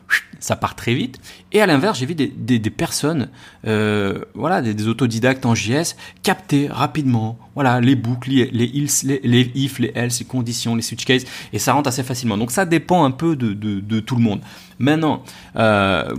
[0.41, 1.19] ça part très vite.
[1.53, 3.29] Et à l'inverse, j'ai vu des, des, personnes,
[3.67, 8.67] euh, voilà, des, autodidactes en JS, capter rapidement, voilà, les boucles, les, les,
[9.05, 12.37] les, les if, les else, les conditions, les switch cases, et ça rentre assez facilement.
[12.37, 14.41] Donc ça dépend un peu de, de, de tout le monde.
[14.79, 15.23] Maintenant,
[15.57, 16.15] euh,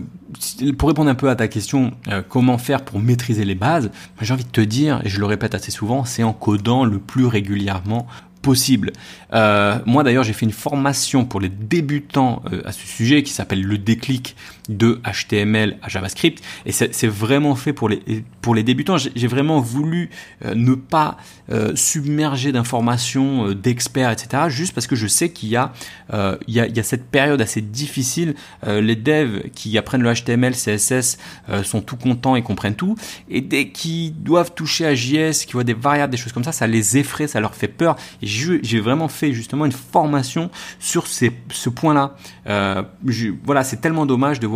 [0.77, 3.91] pour répondre un peu à ta question, euh, comment faire pour maîtriser les bases,
[4.21, 6.99] j'ai envie de te dire, et je le répète assez souvent, c'est en codant le
[6.99, 8.07] plus régulièrement
[8.45, 8.93] possible.
[9.34, 13.34] Euh, moi d'ailleurs j'ai fait une formation pour les débutants euh, à ce sujet qui
[13.34, 14.36] s'appelle le déclic
[14.69, 18.97] de HTML à JavaScript et c'est vraiment fait pour les pour les débutants.
[18.97, 20.10] J'ai vraiment voulu
[20.43, 21.17] euh, ne pas
[21.75, 24.43] submerger d'informations d'experts etc.
[24.47, 25.73] Juste parce que je sais qu'il y a
[26.47, 28.34] y a, cette période assez difficile.
[28.65, 31.17] les devs qui apprennent le HTML CSS
[31.63, 32.95] sont tout contents et comprennent tout
[33.30, 36.51] et dès qu'ils doivent toucher à JS, qui voient des variables, des choses comme ça,
[36.51, 40.49] ça les effraie, ça leur fait peur j'ai vraiment fait justement une formation
[40.80, 42.15] sur ce point-là.
[42.47, 42.84] Euh,
[43.43, 44.54] voilà, c'est tellement dommage de voir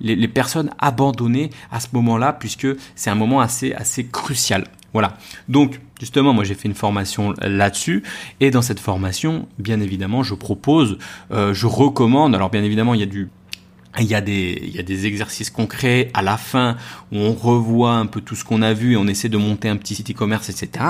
[0.00, 4.64] les, personnes abandonnées à ce moment-là, puisque c'est un moment assez, assez crucial.
[4.92, 5.16] Voilà.
[5.48, 8.02] Donc, justement, moi j'ai fait une formation là-dessus.
[8.40, 10.98] Et dans cette formation, bien évidemment, je propose,
[11.30, 13.28] euh, je recommande, alors bien évidemment, il y a du
[14.00, 16.76] il y, a des, il y a des exercices concrets à la fin
[17.12, 19.68] où on revoit un peu tout ce qu'on a vu et on essaie de monter
[19.68, 20.84] un petit site e-commerce, etc.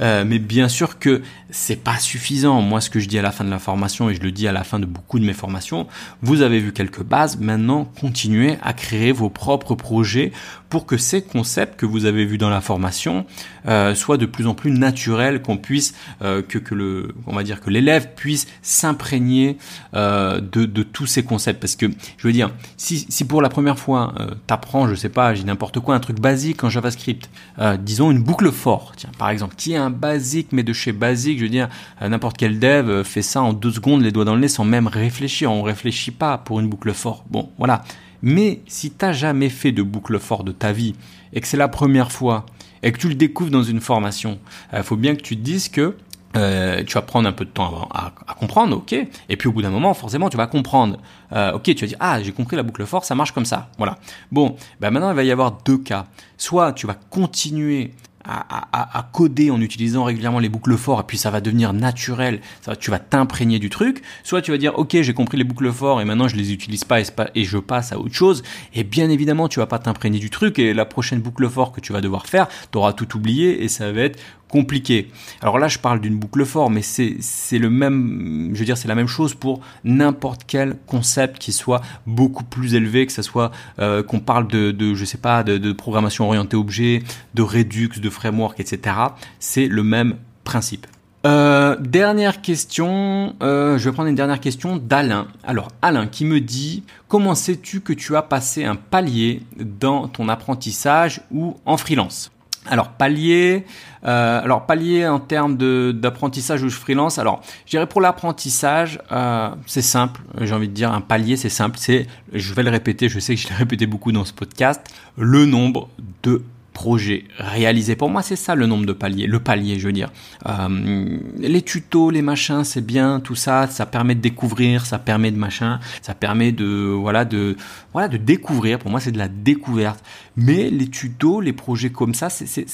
[0.00, 2.60] Euh, mais bien sûr que c'est pas suffisant.
[2.60, 4.48] Moi, ce que je dis à la fin de la formation et je le dis
[4.48, 5.86] à la fin de beaucoup de mes formations,
[6.20, 7.38] vous avez vu quelques bases.
[7.38, 10.32] Maintenant, continuez à créer vos propres projets
[10.68, 13.26] pour que ces concepts que vous avez vus dans la formation
[13.68, 17.42] euh, soient de plus en plus naturels, qu'on puisse euh, que, que le, on va
[17.42, 19.58] dire que l'élève puisse s'imprégner
[19.94, 21.60] euh, de, de tous ces concepts.
[21.60, 25.08] Parce que je veux dire, si, si pour la première fois euh, t'apprends, je sais
[25.08, 29.10] pas, j'ai n'importe quoi, un truc basique en JavaScript, euh, disons une boucle for, tiens,
[29.18, 31.68] par exemple, qui est un basique mais de chez basique, je veux dire,
[32.00, 34.86] n'importe quel dev fait ça en deux secondes, les doigts dans le nez, sans même
[34.86, 35.50] réfléchir.
[35.50, 37.24] On réfléchit pas pour une boucle for.
[37.30, 37.84] Bon, voilà.
[38.22, 40.94] Mais si t'as jamais fait de boucle fort de ta vie
[41.32, 42.46] et que c'est la première fois
[42.82, 44.38] et que tu le découvres dans une formation,
[44.72, 45.96] il faut bien que tu te dises que
[46.34, 48.94] euh, tu vas prendre un peu de temps à, à, comprendre, ok?
[49.28, 50.98] Et puis au bout d'un moment, forcément, tu vas comprendre.
[51.32, 53.68] Euh, ok, tu vas dire ah j'ai compris la boucle for, ça marche comme ça.
[53.76, 53.98] Voilà.
[54.30, 56.06] Bon, ben maintenant il va y avoir deux cas.
[56.38, 57.92] Soit tu vas continuer
[58.24, 62.40] à, à, coder en utilisant régulièrement les boucles for et puis ça va devenir naturel,
[62.60, 65.72] ça, tu vas t'imprégner du truc, soit tu vas dire ok j'ai compris les boucles
[65.72, 68.42] for et maintenant je les utilise pas et, je passe à autre chose,
[68.74, 71.80] et bien évidemment tu vas pas t'imprégner du truc et la prochaine boucle for que
[71.80, 74.18] tu vas devoir faire, tu auras tout oublié et ça va être
[74.52, 75.10] compliqué.
[75.40, 78.86] Alors là, je parle d'une boucle fort, mais c'est le même, je veux dire, c'est
[78.86, 83.50] la même chose pour n'importe quel concept qui soit beaucoup plus élevé, que ce soit
[83.78, 88.10] euh, qu'on parle de, je sais pas, de, de programmation orientée objet, de Redux, de
[88.10, 88.94] framework, etc.
[89.40, 90.86] C'est le même principe.
[91.24, 95.28] Euh, dernière question, euh, je vais prendre une dernière question d'Alain.
[95.44, 100.28] Alors Alain qui me dit comment sais-tu que tu as passé un palier dans ton
[100.28, 102.32] apprentissage ou en freelance?
[102.66, 103.64] Alors palier,
[104.04, 105.56] euh, alors palier en termes
[105.92, 107.18] d'apprentissage ou freelance.
[107.18, 110.20] Alors je dirais pour l'apprentissage, euh, c'est simple.
[110.40, 111.76] J'ai envie de dire un palier, c'est simple.
[111.78, 113.08] C'est, je vais le répéter.
[113.08, 114.80] Je sais que je l'ai répété beaucoup dans ce podcast.
[115.16, 115.88] Le nombre
[116.22, 117.96] de projet réalisé.
[117.96, 120.10] Pour moi, c'est ça le nombre de paliers, le palier, je veux dire.
[120.46, 125.30] Euh, les tutos, les machins, c'est bien, tout ça, ça permet de découvrir, ça permet
[125.30, 127.56] de machin, ça permet de voilà de
[127.92, 128.78] voilà de découvrir.
[128.78, 130.02] Pour moi, c'est de la découverte.
[130.36, 132.66] Mais les tutos, les projets comme ça, c'est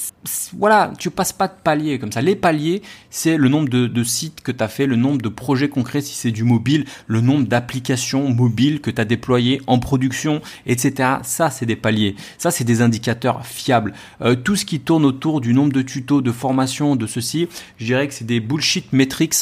[0.57, 2.23] voilà, tu passes pas de paliers comme ça.
[2.23, 5.29] Les paliers, c'est le nombre de, de sites que tu as fait, le nombre de
[5.29, 9.79] projets concrets si c'est du mobile, le nombre d'applications mobiles que tu as déployées en
[9.79, 11.17] production, etc.
[11.23, 12.17] Ça, c'est des paliers.
[12.39, 13.93] Ça, c'est des indicateurs fiables
[14.23, 17.85] euh, tout ce qui tourne autour du nombre de tutos, de formations, de ceci, je
[17.85, 19.35] dirais que c'est des bullshit metrics.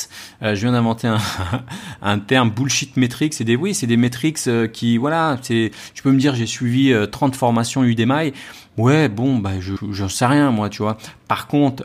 [0.42, 1.18] Euh, je viens d'inventer un,
[2.02, 3.34] un, terme bullshit metrics.
[3.34, 6.46] C'est des oui, c'est des metrics euh, qui voilà, c'est tu peux me dire j'ai
[6.46, 7.84] suivi 30 formations
[8.76, 10.96] Ouais, bon, bah, je, je sais rien, moi, tu vois.
[11.28, 11.84] Par contre,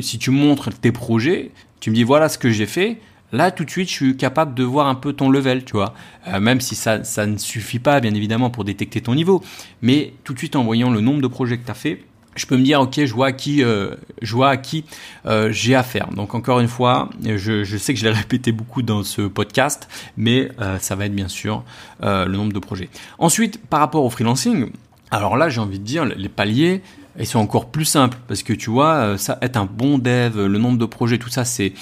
[0.00, 2.98] si tu montres tes projets, tu me dis voilà ce que j'ai fait,
[3.32, 5.92] Là, tout de suite, je suis capable de voir un peu ton level, tu vois.
[6.28, 9.42] Euh, même si ça, ne suffit pas, bien évidemment, pour détecter ton niveau.
[9.82, 12.02] Mais tout de suite, en voyant le nombre de projets que tu as fait,
[12.36, 14.84] je peux me dire, ok, je vois à qui, euh, je vois qui
[15.26, 16.08] euh, j'ai affaire.
[16.08, 20.50] Donc encore une fois, je, sais que je l'ai répété beaucoup dans ce podcast, mais
[20.60, 21.64] euh, ça va être bien sûr
[22.02, 22.88] euh, le nombre de projets.
[23.18, 24.70] Ensuite, par rapport au freelancing,
[25.10, 26.82] alors là, j'ai envie de dire, les paliers,
[27.18, 30.46] ils sont encore plus simples parce que tu vois, euh, ça être un bon dev,
[30.46, 31.72] le nombre de projets, tout ça, c'est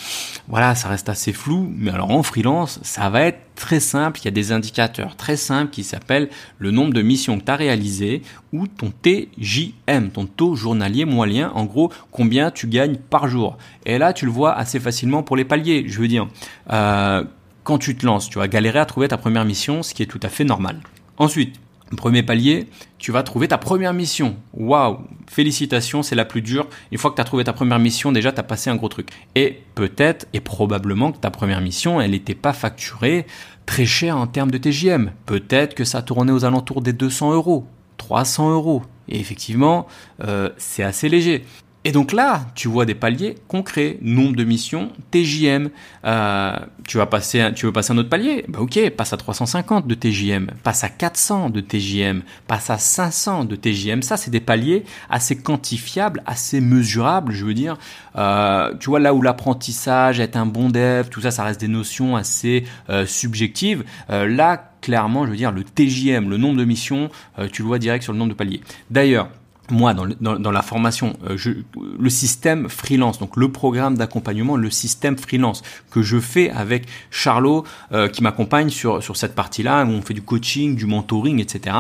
[0.48, 1.70] voilà, ça reste assez flou.
[1.76, 4.20] Mais alors en freelance, ça va être très simple.
[4.20, 7.50] Il y a des indicateurs très simples qui s'appellent le nombre de missions que tu
[7.50, 11.50] as réalisées ou ton TJM, ton taux journalier moyen.
[11.54, 13.58] En gros, combien tu gagnes par jour.
[13.84, 15.84] Et là, tu le vois assez facilement pour les paliers.
[15.86, 16.28] Je veux dire,
[16.72, 17.24] euh,
[17.62, 20.06] quand tu te lances, tu vas galérer à trouver ta première mission, ce qui est
[20.06, 20.80] tout à fait normal.
[21.18, 21.60] Ensuite,
[21.94, 22.66] Premier palier,
[22.99, 24.37] tu vas trouver ta première mission.
[24.55, 26.66] Waouh, félicitations, c'est la plus dure.
[26.90, 28.88] Une fois que tu as trouvé ta première mission, déjà tu as passé un gros
[28.88, 29.11] truc.
[29.37, 33.27] Et peut-être et probablement que ta première mission, elle n'était pas facturée
[33.66, 35.12] très cher en termes de TGM.
[35.27, 37.66] Peut-être que ça tournait aux alentours des 200 euros,
[37.99, 38.83] 300 euros.
[39.09, 39.87] Et effectivement,
[40.25, 41.44] euh, c'est assez léger.
[41.87, 45.70] Et donc là, tu vois des paliers concrets, nombre de missions, TJM.
[46.05, 48.44] Euh, tu vas passer, tu veux passer un autre palier?
[48.49, 53.44] Bah ok, passe à 350 de TJM, passe à 400 de TJM, passe à 500
[53.44, 54.03] de TJM.
[54.03, 57.33] Ça, c'est des paliers assez quantifiables, assez mesurables.
[57.33, 57.77] Je veux dire,
[58.16, 61.68] euh, tu vois là où l'apprentissage, être un bon dev, tout ça, ça reste des
[61.68, 63.85] notions assez euh, subjectives.
[64.11, 67.11] Euh, là, clairement, je veux dire, le TJM, le nombre de missions,
[67.53, 68.61] tu le vois direct sur le nombre de paliers.
[68.90, 69.29] D'ailleurs
[69.70, 71.50] moi, dans, dans, dans, la formation, euh, je,
[71.98, 77.64] le système freelance, donc le programme d'accompagnement, le système freelance que je fais avec Charlot,
[77.92, 81.76] euh, qui m'accompagne sur, sur cette partie-là, où on fait du coaching, du mentoring, etc.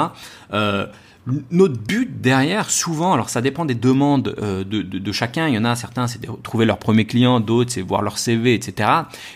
[0.52, 0.86] Euh,
[1.50, 5.48] notre but derrière, souvent, alors ça dépend des demandes euh, de, de, de, chacun.
[5.48, 8.18] Il y en a certains, c'est de trouver leur premier client, d'autres, c'est voir leur
[8.18, 8.90] CV, etc.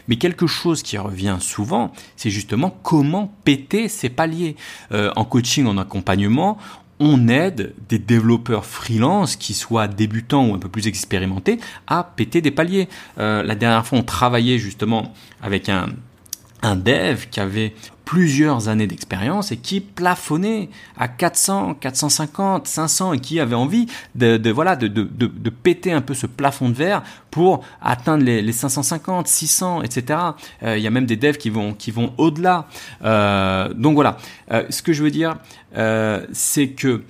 [0.07, 4.57] Mais quelque chose qui revient souvent, c'est justement comment péter ces paliers.
[4.93, 6.59] Euh, en coaching, en accompagnement,
[7.01, 12.43] on aide des développeurs freelance qui soient débutants ou un peu plus expérimentés à péter
[12.43, 12.89] des paliers.
[13.19, 15.89] Euh, la dernière fois, on travaillait justement avec un,
[16.63, 17.75] un dev qui avait
[18.11, 20.69] plusieurs années d'expérience et qui plafonnait
[20.99, 26.01] à 400, 450, 500 et qui avait envie de, voilà de, de, de, péter un
[26.01, 30.19] peu ce plafond de verre pour atteindre les, les 550, 600, etc.
[30.63, 32.67] Il y a même des devs qui vont qui vont au-delà.
[33.05, 34.17] Euh, donc voilà.
[34.51, 35.37] Euh, ce que je veux dire,
[35.77, 37.05] euh, c'est que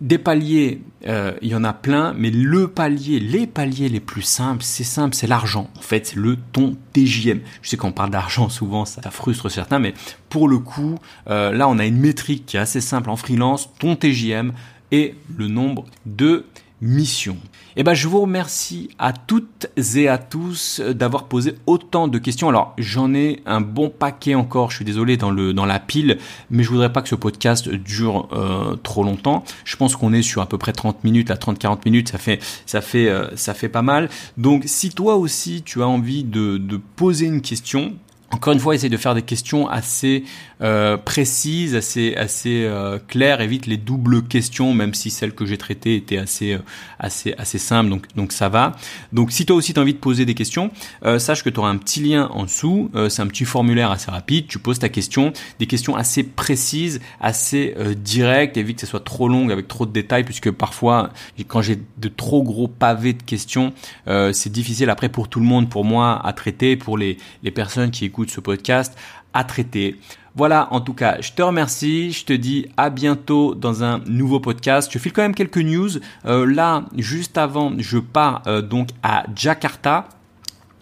[0.00, 4.22] des paliers, euh, il y en a plein, mais le palier, les paliers les plus
[4.22, 5.70] simples, c'est simple, c'est l'argent.
[5.76, 7.40] En fait, c'est le ton TJM.
[7.62, 9.94] Je sais qu'on parle d'argent souvent, ça, frustre certains, mais
[10.28, 10.96] pour le coup,
[11.28, 14.52] euh, là, on a une métrique qui est assez simple en freelance, ton TJM
[14.92, 16.44] et le nombre de
[16.80, 17.36] mission.
[17.76, 22.48] Eh ben, je vous remercie à toutes et à tous d'avoir posé autant de questions.
[22.48, 24.70] Alors, j'en ai un bon paquet encore.
[24.70, 26.18] Je suis désolé dans le dans la pile,
[26.50, 29.44] mais je voudrais pas que ce podcast dure euh, trop longtemps.
[29.64, 32.40] Je pense qu'on est sur à peu près 30 minutes, à 30-40 minutes, ça fait
[32.66, 34.08] ça fait euh, ça fait pas mal.
[34.36, 37.94] Donc, si toi aussi tu as envie de, de poser une question,
[38.30, 40.24] encore une fois, essaye de faire des questions assez
[40.62, 43.40] euh, précises, assez assez euh, claires.
[43.40, 46.58] Évite les doubles questions, même si celles que j'ai traitées étaient assez euh,
[46.98, 47.90] assez assez simples.
[47.90, 48.72] Donc donc ça va.
[49.12, 50.70] Donc si toi aussi tu envie de poser des questions,
[51.04, 52.90] euh, sache que tu auras un petit lien en dessous.
[52.94, 54.46] Euh, c'est un petit formulaire assez rapide.
[54.46, 58.56] Tu poses ta question, des questions assez précises, assez directes.
[58.56, 61.10] Évite que ce soit trop long avec trop de détails, puisque parfois
[61.48, 63.72] quand j'ai de trop gros pavés de questions,
[64.06, 67.90] c'est difficile après pour tout le monde, pour moi à traiter, pour les les personnes
[67.90, 68.96] qui écoutent ce podcast
[69.44, 69.98] traiter.
[70.36, 72.12] Voilà, en tout cas, je te remercie.
[72.12, 74.90] Je te dis à bientôt dans un nouveau podcast.
[74.92, 75.88] Je file quand même quelques news.
[76.26, 80.08] Euh, là, juste avant, je pars euh, donc à Jakarta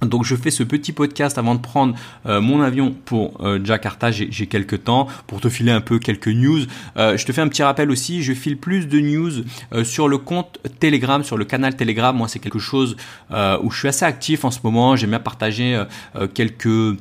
[0.05, 1.95] donc je fais ce petit podcast avant de prendre
[2.27, 6.29] euh, mon avion pour euh, Jakarta, j'ai quelques temps pour te filer un peu quelques
[6.29, 6.61] news.
[6.97, 9.31] Euh, je te fais un petit rappel aussi, je file plus de news
[9.85, 12.17] sur le compte Telegram, sur le canal Telegram.
[12.17, 12.97] Moi c'est quelque chose
[13.31, 14.97] où je suis assez actif en ce moment.
[14.97, 15.83] J'aime bien partager
[16.35, 16.97] quelques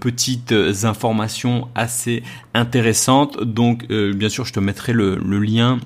[0.00, 2.22] petites informations assez
[2.54, 3.42] intéressantes.
[3.42, 5.78] Donc bien sûr je te mettrai le, le lien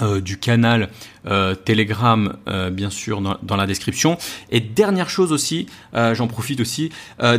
[0.00, 0.90] euh, du canal
[1.26, 4.16] euh, Telegram, euh, bien sûr, dans, la description.
[4.50, 6.90] Et dernière chose aussi, j'en profite aussi,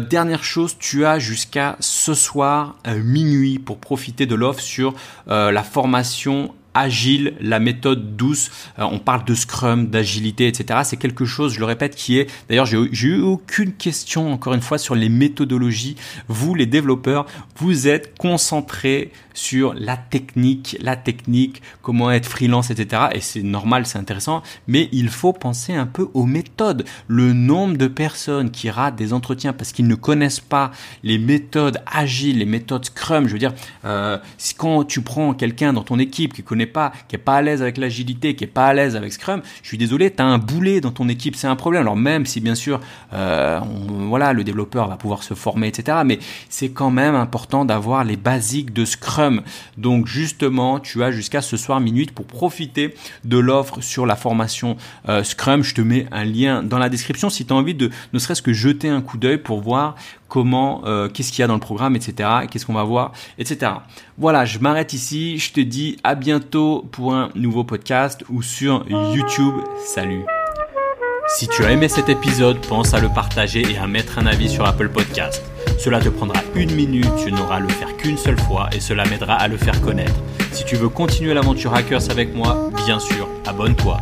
[0.10, 4.94] dernière chose, tu as jusqu'à ce soir minuit pour profiter de l'offre sur
[5.28, 8.52] la formation agile, la méthode douce.
[8.78, 10.82] Euh, on parle de Scrum, d'agilité, etc.
[10.84, 12.30] C'est quelque chose, je le répète, qui est.
[12.48, 15.96] D'ailleurs, j'ai eu aucune question encore une fois sur les méthodologies.
[16.28, 17.26] Vous, les développeurs,
[17.58, 23.04] vous êtes concentrés sur la technique, la technique, comment être freelance, etc.
[23.14, 26.86] Et c'est normal, c'est intéressant, mais il faut penser un peu aux méthodes.
[27.08, 30.72] Le nombre de personnes qui ratent des entretiens parce qu'ils ne connaissent pas
[31.04, 33.28] les méthodes agiles, les méthodes Scrum.
[33.28, 33.54] Je veux dire,
[33.86, 34.18] euh,
[34.58, 37.62] quand tu prends quelqu'un dans ton équipe qui connaît pas, qui est pas à l'aise
[37.62, 40.38] avec l'agilité, qui est pas à l'aise avec Scrum, je suis désolé, tu as un
[40.38, 41.82] boulet dans ton équipe, c'est un problème.
[41.82, 42.80] Alors même si bien sûr,
[43.14, 46.00] euh, voilà, le développeur va pouvoir se former, etc.
[46.06, 46.20] Mais
[46.50, 49.42] c'est quand même important d'avoir les basiques de Scrum.
[49.78, 54.78] Donc justement, tu as jusqu'à ce soir minuit pour profiter de l'offre sur la formation
[55.08, 55.64] euh, Scrum.
[55.64, 58.42] Je te mets un lien dans la description si tu as envie de ne serait-ce
[58.42, 59.96] que jeter un coup d'œil pour voir
[60.30, 62.30] comment, euh, qu'est-ce qu'il y a dans le programme, etc.
[62.50, 63.72] Qu'est-ce qu'on va voir, etc.
[64.18, 65.38] Voilà, je m'arrête ici.
[65.38, 69.56] Je te dis à bientôt pour un nouveau podcast ou sur YouTube.
[69.84, 70.24] Salut.
[71.28, 74.50] Si tu as aimé cet épisode, pense à le partager et à mettre un avis
[74.50, 75.44] sur Apple Podcast.
[75.78, 79.06] Cela te prendra une minute, tu n'auras à le faire qu'une seule fois et cela
[79.06, 80.20] m'aidera à le faire connaître.
[80.52, 84.00] Si tu veux continuer l'aventure Hackers avec moi, bien sûr, abonne-toi.